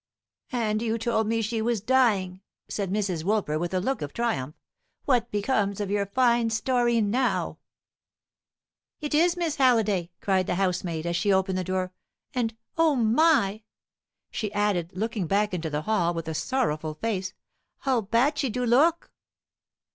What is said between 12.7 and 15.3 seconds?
O my!" she added, looking